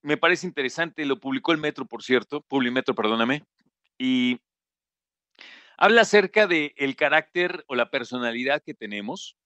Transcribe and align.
me 0.00 0.16
parece 0.16 0.46
interesante, 0.46 1.04
lo 1.04 1.20
publicó 1.20 1.52
el 1.52 1.58
Metro, 1.58 1.84
por 1.84 2.02
cierto, 2.02 2.40
Publimetro, 2.40 2.94
perdóname, 2.94 3.44
y 3.98 4.40
habla 5.76 6.00
acerca 6.00 6.46
del 6.46 6.72
el 6.76 6.96
carácter 6.96 7.62
o 7.68 7.74
la 7.74 7.90
personalidad 7.90 8.62
que 8.64 8.72
tenemos 8.72 9.36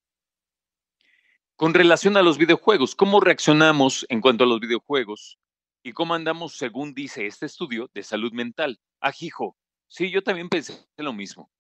con 1.57 1.75
relación 1.75 2.17
a 2.17 2.23
los 2.23 2.39
videojuegos, 2.39 2.95
cómo 2.95 3.19
reaccionamos 3.19 4.07
en 4.09 4.21
cuanto 4.21 4.45
a 4.45 4.47
los 4.47 4.61
videojuegos 4.61 5.37
y 5.83 5.93
cómo 5.93 6.15
andamos, 6.15 6.57
según 6.57 6.95
dice 6.95 7.27
este 7.27 7.47
estudio, 7.47 7.91
de 7.95 8.03
salud 8.03 8.33
mental. 8.33 8.81
Ajijo, 9.01 9.57
sí, 9.89 10.11
yo 10.11 10.23
también 10.23 10.49
pensé 10.49 10.87
lo 10.97 11.13
mismo. 11.13 11.51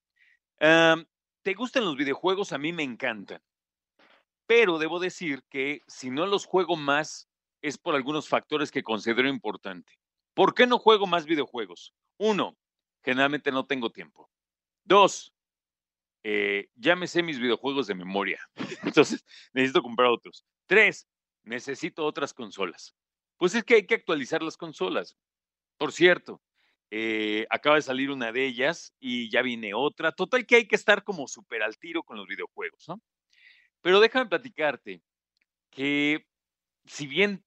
¿Te 0.58 1.54
gustan 1.54 1.84
los 1.84 1.96
videojuegos? 1.96 2.52
A 2.52 2.58
mí 2.58 2.72
me 2.72 2.82
encantan. 2.82 3.42
Pero 4.46 4.78
debo 4.78 4.98
decir 4.98 5.42
que 5.48 5.82
si 5.86 6.10
no 6.10 6.26
los 6.26 6.44
juego 6.44 6.76
más 6.76 7.30
es 7.62 7.78
por 7.78 7.94
algunos 7.94 8.28
factores 8.28 8.70
que 8.70 8.82
considero 8.82 9.28
importante. 9.28 9.98
¿Por 10.34 10.54
qué 10.54 10.66
no 10.66 10.78
juego 10.78 11.06
más 11.06 11.24
videojuegos? 11.24 11.94
Uno, 12.18 12.56
generalmente 13.02 13.52
no 13.52 13.66
tengo 13.66 13.90
tiempo. 13.90 14.30
Dos, 14.84 15.32
eh, 16.22 16.68
ya 16.74 16.96
me 16.96 17.06
sé 17.06 17.22
mis 17.22 17.38
videojuegos 17.38 17.86
de 17.86 17.94
memoria. 17.94 18.40
Entonces, 18.82 19.24
necesito 19.52 19.82
comprar 19.82 20.08
otros. 20.08 20.44
Tres, 20.66 21.06
necesito 21.42 22.04
otras 22.04 22.34
consolas. 22.34 22.94
Pues 23.40 23.54
es 23.54 23.64
que 23.64 23.76
hay 23.76 23.86
que 23.86 23.94
actualizar 23.94 24.42
las 24.42 24.58
consolas. 24.58 25.16
Por 25.78 25.92
cierto, 25.92 26.42
eh, 26.90 27.46
acaba 27.48 27.76
de 27.76 27.82
salir 27.82 28.10
una 28.10 28.32
de 28.32 28.44
ellas 28.44 28.94
y 29.00 29.30
ya 29.30 29.40
viene 29.40 29.72
otra. 29.72 30.12
Total 30.12 30.44
que 30.44 30.56
hay 30.56 30.68
que 30.68 30.76
estar 30.76 31.04
como 31.04 31.26
súper 31.26 31.62
al 31.62 31.78
tiro 31.78 32.02
con 32.02 32.18
los 32.18 32.26
videojuegos, 32.26 32.86
¿no? 32.86 33.00
Pero 33.80 33.98
déjame 33.98 34.28
platicarte 34.28 35.02
que 35.70 36.26
si 36.84 37.06
bien 37.06 37.42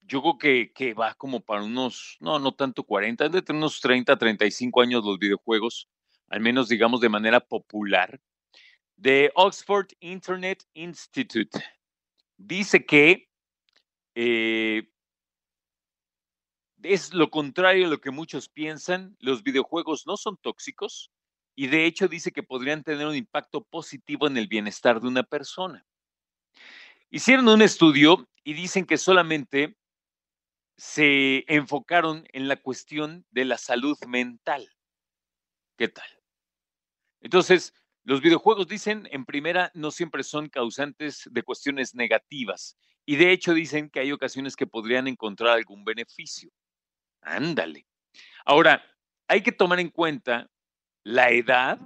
yo 0.00 0.20
creo 0.20 0.72
que, 0.74 0.94
va 0.94 1.14
como 1.14 1.40
para 1.40 1.62
unos, 1.62 2.16
no, 2.18 2.40
no 2.40 2.52
tanto 2.52 2.82
40, 2.82 3.28
de 3.28 3.44
unos 3.50 3.80
30, 3.80 4.18
35 4.18 4.80
años 4.82 5.04
los 5.04 5.16
videojuegos, 5.16 5.88
al 6.28 6.40
menos 6.40 6.68
digamos 6.68 7.00
de 7.00 7.08
manera 7.08 7.38
popular, 7.38 8.20
de 8.96 9.30
Oxford 9.36 9.86
Internet 10.00 10.64
Institute. 10.74 11.56
Dice 12.36 12.84
que 12.84 13.28
eh, 14.16 14.90
es 16.92 17.12
lo 17.14 17.30
contrario 17.30 17.86
a 17.86 17.90
lo 17.90 18.00
que 18.00 18.10
muchos 18.10 18.48
piensan, 18.48 19.16
los 19.18 19.42
videojuegos 19.42 20.06
no 20.06 20.16
son 20.16 20.36
tóxicos 20.36 21.10
y 21.54 21.68
de 21.68 21.86
hecho 21.86 22.08
dice 22.08 22.32
que 22.32 22.42
podrían 22.42 22.82
tener 22.84 23.06
un 23.06 23.16
impacto 23.16 23.64
positivo 23.64 24.26
en 24.26 24.36
el 24.36 24.46
bienestar 24.46 25.00
de 25.00 25.08
una 25.08 25.22
persona. 25.22 25.84
Hicieron 27.10 27.48
un 27.48 27.62
estudio 27.62 28.28
y 28.44 28.54
dicen 28.54 28.84
que 28.84 28.98
solamente 28.98 29.76
se 30.76 31.44
enfocaron 31.48 32.24
en 32.32 32.48
la 32.48 32.56
cuestión 32.56 33.24
de 33.30 33.44
la 33.46 33.56
salud 33.56 33.96
mental. 34.06 34.68
¿Qué 35.78 35.88
tal? 35.88 36.08
Entonces, 37.20 37.72
los 38.04 38.20
videojuegos 38.20 38.68
dicen, 38.68 39.08
en 39.10 39.24
primera, 39.24 39.70
no 39.74 39.90
siempre 39.90 40.22
son 40.22 40.48
causantes 40.48 41.28
de 41.30 41.42
cuestiones 41.42 41.94
negativas. 41.94 42.76
Y 43.06 43.16
de 43.16 43.32
hecho 43.32 43.54
dicen 43.54 43.88
que 43.88 44.00
hay 44.00 44.12
ocasiones 44.12 44.56
que 44.56 44.66
podrían 44.66 45.08
encontrar 45.08 45.52
algún 45.52 45.84
beneficio. 45.84 46.50
Ándale. 47.26 47.88
Ahora, 48.44 48.82
hay 49.26 49.42
que 49.42 49.50
tomar 49.50 49.80
en 49.80 49.90
cuenta 49.90 50.48
la 51.02 51.30
edad 51.30 51.80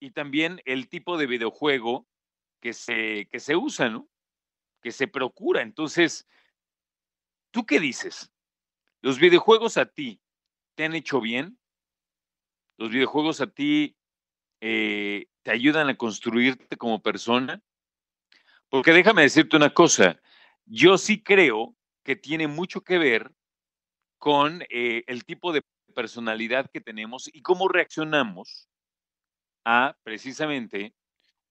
y 0.00 0.10
también 0.10 0.60
el 0.64 0.88
tipo 0.88 1.16
de 1.16 1.26
videojuego 1.26 2.08
que 2.60 2.72
se, 2.72 3.28
que 3.30 3.38
se 3.38 3.54
usa, 3.54 3.88
¿no? 3.88 4.08
Que 4.82 4.90
se 4.90 5.06
procura. 5.06 5.62
Entonces, 5.62 6.26
¿tú 7.52 7.64
qué 7.64 7.78
dices? 7.78 8.32
¿Los 9.00 9.20
videojuegos 9.20 9.76
a 9.76 9.86
ti 9.86 10.20
te 10.74 10.84
han 10.84 10.94
hecho 10.96 11.20
bien? 11.20 11.56
¿Los 12.78 12.90
videojuegos 12.90 13.40
a 13.40 13.46
ti 13.46 13.96
eh, 14.60 15.28
te 15.42 15.52
ayudan 15.52 15.88
a 15.88 15.96
construirte 15.96 16.76
como 16.76 17.00
persona? 17.00 17.62
Porque 18.68 18.90
déjame 18.92 19.22
decirte 19.22 19.56
una 19.56 19.72
cosa, 19.72 20.20
yo 20.64 20.98
sí 20.98 21.22
creo 21.22 21.76
que 22.02 22.16
tiene 22.16 22.48
mucho 22.48 22.80
que 22.80 22.98
ver 22.98 23.32
con 24.22 24.62
eh, 24.70 25.02
el 25.08 25.24
tipo 25.24 25.52
de 25.52 25.64
personalidad 25.96 26.70
que 26.70 26.80
tenemos 26.80 27.28
y 27.32 27.42
cómo 27.42 27.66
reaccionamos 27.66 28.68
a 29.64 29.96
precisamente 30.04 30.94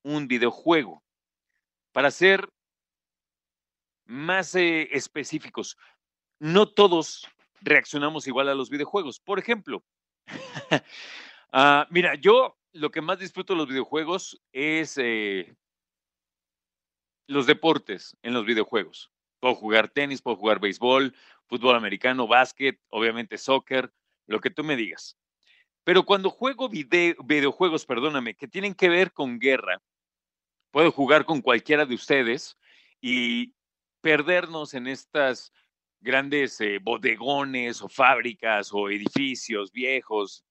un 0.04 0.30
videojuego. 0.30 1.04
Para 1.92 2.12
ser 2.12 2.48
más 4.06 4.56
eh, 4.56 4.88
específicos, 4.94 5.78
no 6.40 6.66
todos 6.66 7.28
reaccionamos 7.60 8.26
igual 8.26 8.48
a 8.48 8.56
los 8.56 8.70
videojuegos. 8.70 9.20
Por 9.20 9.38
ejemplo, 9.38 9.84
ah, 11.52 11.86
mira, 11.90 12.16
yo 12.16 12.58
lo 12.72 12.90
que 12.90 13.02
más 13.02 13.20
disfruto 13.20 13.52
de 13.52 13.58
los 13.58 13.68
videojuegos 13.68 14.42
es 14.54 14.98
eh, 14.98 15.58
los 17.28 17.48
deportes 17.48 18.16
en 18.22 18.34
los 18.34 18.46
videojuegos. 18.46 19.12
Puedo 19.42 19.56
jugar 19.56 19.90
tenis, 19.90 20.22
puedo 20.22 20.38
jugar 20.38 20.62
béisbol, 20.62 21.14
fútbol 21.52 21.76
americano, 21.76 22.28
básquet, 22.28 22.80
obviamente 22.88 23.38
soccer, 23.38 23.92
lo 24.26 24.40
que 24.40 24.50
tú 24.50 24.64
me 24.64 24.78
digas. 24.78 25.18
Pero 25.84 26.06
cuando 26.06 26.30
juego 26.30 26.70
videojuegos, 26.70 27.86
perdóname, 27.86 28.36
que 28.36 28.48
tienen 28.48 28.74
que 28.74 28.88
ver 28.88 29.12
con 29.12 29.38
guerra, 29.38 29.82
puedo 30.72 30.94
jugar 30.94 31.26
con 31.26 31.42
cualquiera 31.42 31.86
de 31.86 31.96
ustedes 31.96 32.58
y 33.02 33.54
perdernos 34.00 34.74
en 34.76 34.88
estas 34.88 35.52
grandes 36.00 36.62
eh, 36.62 36.80
bodegones 36.82 37.82
o 37.82 37.90
fábricas 37.90 38.70
o 38.72 38.90
edificios 38.90 39.74
viejos 39.74 40.46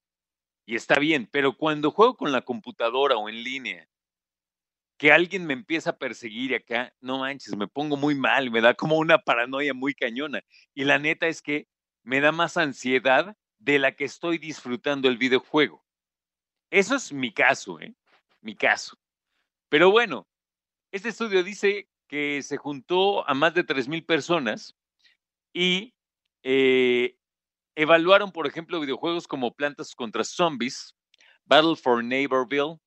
y 0.66 0.74
está 0.74 0.98
bien, 0.98 1.26
pero 1.32 1.56
cuando 1.56 1.92
juego 1.92 2.14
con 2.14 2.30
la 2.30 2.42
computadora 2.42 3.16
o 3.16 3.30
en 3.30 3.42
línea, 3.42 3.88
que 5.00 5.12
alguien 5.12 5.46
me 5.46 5.54
empieza 5.54 5.90
a 5.90 5.96
perseguir 5.96 6.54
acá, 6.54 6.94
no 7.00 7.20
manches, 7.20 7.56
me 7.56 7.66
pongo 7.66 7.96
muy 7.96 8.14
mal, 8.14 8.50
me 8.50 8.60
da 8.60 8.74
como 8.74 8.98
una 8.98 9.16
paranoia 9.16 9.72
muy 9.72 9.94
cañona. 9.94 10.42
Y 10.74 10.84
la 10.84 10.98
neta 10.98 11.26
es 11.26 11.40
que 11.40 11.68
me 12.02 12.20
da 12.20 12.32
más 12.32 12.58
ansiedad 12.58 13.34
de 13.58 13.78
la 13.78 13.96
que 13.96 14.04
estoy 14.04 14.36
disfrutando 14.36 15.08
el 15.08 15.16
videojuego. 15.16 15.82
Eso 16.68 16.96
es 16.96 17.14
mi 17.14 17.32
caso, 17.32 17.80
¿eh? 17.80 17.94
Mi 18.42 18.54
caso. 18.54 18.98
Pero 19.70 19.90
bueno, 19.90 20.28
este 20.92 21.08
estudio 21.08 21.42
dice 21.42 21.88
que 22.06 22.42
se 22.42 22.58
juntó 22.58 23.26
a 23.26 23.32
más 23.32 23.54
de 23.54 23.64
3.000 23.64 24.04
personas 24.04 24.76
y 25.54 25.94
eh, 26.42 27.16
Evaluaron, 27.74 28.32
por 28.32 28.46
ejemplo, 28.46 28.78
videojuegos 28.78 29.26
como 29.26 29.54
Plantas 29.54 29.94
contra 29.94 30.24
Zombies, 30.24 30.94
Battle 31.46 31.76
for 31.76 32.04
Neighborville 32.04 32.78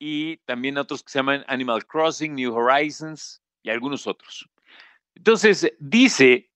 y 0.00 0.38
también 0.38 0.78
otros 0.78 1.04
que 1.04 1.12
se 1.12 1.18
llaman 1.18 1.44
Animal 1.46 1.86
Crossing, 1.86 2.34
New 2.34 2.54
Horizons 2.54 3.42
y 3.62 3.68
algunos 3.68 4.06
otros. 4.06 4.48
Entonces, 5.14 5.72
dice 5.78 6.50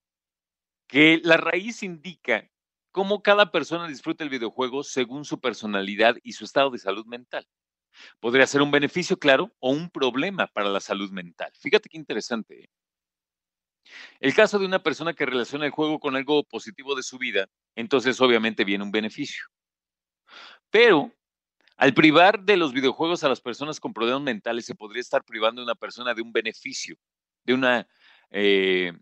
que 0.88 1.20
la 1.22 1.36
raíz 1.36 1.82
indica 1.82 2.50
cómo 2.90 3.22
cada 3.22 3.52
persona 3.52 3.86
disfruta 3.86 4.24
el 4.24 4.30
videojuego 4.30 4.82
según 4.82 5.26
su 5.26 5.40
personalidad 5.40 6.16
y 6.22 6.32
su 6.32 6.44
estado 6.44 6.70
de 6.70 6.78
salud 6.78 7.04
mental. 7.04 7.46
Podría 8.18 8.46
ser 8.46 8.62
un 8.62 8.70
beneficio, 8.70 9.18
claro, 9.18 9.54
o 9.60 9.70
un 9.70 9.90
problema 9.90 10.46
para 10.46 10.70
la 10.70 10.80
salud 10.80 11.10
mental. 11.10 11.52
Fíjate 11.60 11.90
qué 11.90 11.98
interesante. 11.98 12.64
¿eh? 12.64 12.70
El 14.20 14.32
caso 14.32 14.58
de 14.58 14.64
una 14.64 14.82
persona 14.82 15.12
que 15.12 15.26
relaciona 15.26 15.66
el 15.66 15.70
juego 15.70 16.00
con 16.00 16.16
algo 16.16 16.44
positivo 16.44 16.94
de 16.94 17.02
su 17.02 17.18
vida, 17.18 17.46
entonces 17.76 18.18
obviamente 18.22 18.64
viene 18.64 18.84
un 18.84 18.90
beneficio. 18.90 19.44
Pero 20.70 21.12
al 21.76 21.94
privar 21.94 22.44
de 22.44 22.56
los 22.56 22.72
videojuegos 22.72 23.24
a 23.24 23.28
las 23.28 23.40
personas 23.40 23.80
con 23.80 23.92
problemas 23.92 24.22
mentales, 24.22 24.66
se 24.66 24.74
podría 24.74 25.00
estar 25.00 25.24
privando 25.24 25.60
a 25.60 25.64
una 25.64 25.74
persona 25.74 26.14
de 26.14 26.22
un 26.22 26.32
beneficio, 26.32 26.96
de 27.44 27.54
una, 27.54 27.88
eh, 28.30 28.92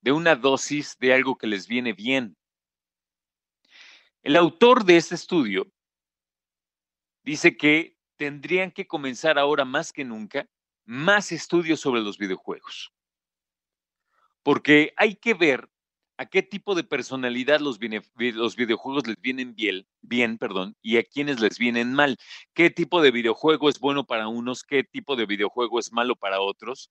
de 0.00 0.12
una 0.12 0.36
dosis 0.36 0.96
de 0.98 1.14
algo 1.14 1.36
que 1.36 1.46
les 1.46 1.66
viene 1.66 1.92
bien. 1.92 2.36
El 4.22 4.36
autor 4.36 4.84
de 4.84 4.96
este 4.96 5.14
estudio 5.14 5.66
dice 7.22 7.56
que 7.56 7.96
tendrían 8.16 8.70
que 8.70 8.86
comenzar 8.86 9.38
ahora 9.38 9.64
más 9.64 9.92
que 9.92 10.04
nunca 10.04 10.48
más 10.86 11.32
estudios 11.32 11.80
sobre 11.80 12.02
los 12.02 12.18
videojuegos 12.18 12.94
porque 14.44 14.92
hay 14.96 15.16
que 15.16 15.34
ver 15.34 15.68
a 16.16 16.26
qué 16.26 16.42
tipo 16.42 16.74
de 16.74 16.84
personalidad 16.84 17.60
los, 17.60 17.78
videojuegos 17.78 19.06
les 19.06 19.20
vienen 19.20 19.54
bien, 19.54 19.86
bien 20.00 20.38
perdón, 20.38 20.76
y 20.82 20.96
a 20.98 21.02
quienes 21.02 21.40
les 21.40 21.58
vienen 21.58 21.92
mal. 21.92 22.16
¿Qué 22.54 22.70
tipo 22.70 23.02
de 23.02 23.10
videojuego 23.10 23.68
es 23.68 23.78
bueno 23.80 24.04
para 24.04 24.28
unos? 24.28 24.62
¿Qué 24.62 24.84
tipo 24.84 25.16
de 25.16 25.26
videojuego 25.26 25.78
es 25.78 25.92
malo 25.92 26.16
para 26.16 26.40
otros? 26.40 26.90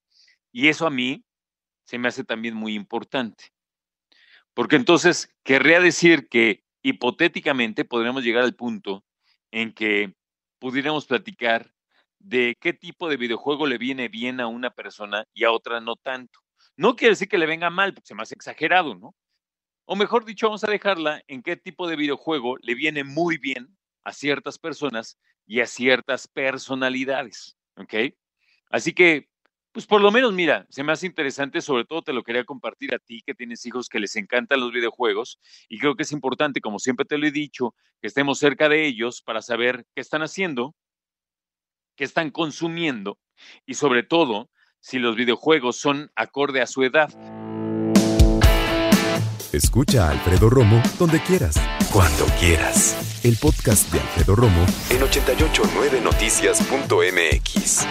Y 0.52 0.68
eso 0.68 0.86
a 0.86 0.90
mí 0.90 1.24
se 1.86 1.98
me 1.98 2.10
hace 2.10 2.24
también 2.24 2.56
muy 2.56 2.75
importante. 2.75 3.46
Porque 4.54 4.75
entonces 4.75 5.30
querría 5.44 5.80
decir 5.80 6.28
que 6.30 6.64
hipotéticamente 6.81 7.86
podríamos 7.86 8.24
llegar 8.24 8.44
al 8.44 8.56
punto 8.56 9.04
en 9.52 9.74
que 9.74 10.14
pudiéramos 10.60 11.06
platicar 11.06 11.74
de 12.20 12.56
qué 12.60 12.74
tipo 12.74 13.10
de 13.10 13.18
videojuego 13.18 13.68
le 13.68 13.78
viene 13.78 14.10
bien 14.10 14.40
a 14.40 14.48
una 14.48 14.70
persona 14.70 15.25
y 15.34 15.44
a 15.44 15.52
otra 15.52 15.80
no 15.81 15.96
tanto. 15.96 16.43
No 16.75 16.96
quiere 16.96 17.12
decir 17.12 17.28
que 17.28 17.38
le 17.38 17.46
venga 17.46 17.70
mal, 17.70 17.94
porque 17.94 18.08
se 18.08 18.16
me 18.16 18.24
hace 18.24 18.36
exagerado, 18.36 18.96
¿no? 18.96 19.16
O 19.86 19.96
mejor 19.96 20.25
dicho, 20.25 20.48
vamos 20.48 20.64
a 20.64 20.72
dejarla 20.72 21.22
en 21.28 21.44
qué 21.44 21.58
tipo 21.58 21.88
de 21.88 21.96
videojuego 21.96 22.58
le 22.58 22.75
viene 22.75 23.04
muy 23.04 23.38
bien 23.38 23.78
a 24.04 24.14
ciertas 24.14 24.58
personas 24.58 25.20
y 25.46 25.60
a 25.62 25.68
ciertas 25.68 26.28
personalidades, 26.28 27.58
¿ok? 27.75 28.16
Así 28.70 28.94
que 28.94 29.30
pues 29.74 29.88
por 29.88 30.02
lo 30.02 30.12
menos, 30.12 30.31
mira, 30.34 30.68
se 30.70 30.84
me 30.84 30.92
hace 30.92 31.08
interesante, 31.08 31.60
sobre 31.60 31.84
todo 31.84 32.04
te 32.04 32.14
lo 32.14 32.22
quería 32.22 32.46
compartir 32.46 32.94
a 32.94 33.00
ti 33.00 33.24
que 33.25 33.34
tienes 33.34 33.66
hijos 33.66 33.90
que 33.90 34.00
les 34.00 34.16
encantan 34.16 34.60
los 34.60 34.72
videojuegos 34.72 35.40
y 35.68 35.80
creo 35.80 35.96
que 35.96 36.04
es 36.04 36.12
importante, 36.12 36.62
como 36.62 36.78
siempre 36.78 37.08
te 37.08 37.18
lo 37.18 37.25
he 37.25 37.31
dicho, 37.31 37.74
que 38.00 38.06
estemos 38.08 38.38
cerca 38.38 38.70
de 38.70 38.86
ellos 38.86 39.24
para 39.24 39.42
saber 39.42 39.88
qué 39.96 40.02
están 40.02 40.22
haciendo, 40.22 40.75
qué 41.96 42.04
están 42.04 42.30
consumiendo 42.30 43.20
y 43.66 43.74
sobre 43.74 44.04
todo 44.04 44.52
si 44.83 45.00
los 45.00 45.15
videojuegos 45.15 45.77
son 45.77 46.12
acorde 46.15 46.62
a 46.62 46.68
su 46.68 46.83
edad. 46.83 47.09
Escucha 49.53 50.07
a 50.07 50.12
Alfredo 50.12 50.50
Romo 50.50 50.83
donde 51.00 51.21
quieras, 51.21 51.56
cuando 51.91 52.25
quieras. 52.39 53.21
El 53.24 53.38
podcast 53.38 53.91
de 53.94 54.01
Alfredo 54.01 54.35
Romo 54.35 54.65
en 54.89 55.00
889noticias.mx. 55.00 57.88